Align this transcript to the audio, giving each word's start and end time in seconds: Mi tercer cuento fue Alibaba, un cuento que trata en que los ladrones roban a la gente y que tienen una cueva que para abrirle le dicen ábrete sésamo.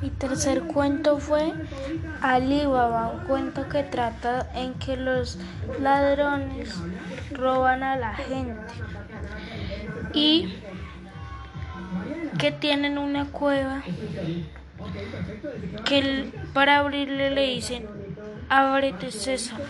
Mi 0.00 0.10
tercer 0.10 0.62
cuento 0.62 1.18
fue 1.18 1.52
Alibaba, 2.20 3.08
un 3.08 3.20
cuento 3.26 3.68
que 3.68 3.82
trata 3.82 4.50
en 4.54 4.74
que 4.74 4.96
los 4.96 5.38
ladrones 5.80 6.74
roban 7.32 7.82
a 7.82 7.96
la 7.96 8.14
gente 8.14 8.54
y 10.12 10.54
que 12.38 12.52
tienen 12.52 12.98
una 12.98 13.26
cueva 13.26 13.82
que 15.84 16.30
para 16.52 16.78
abrirle 16.78 17.30
le 17.30 17.46
dicen 17.46 17.86
ábrete 18.48 19.10
sésamo. 19.10 19.64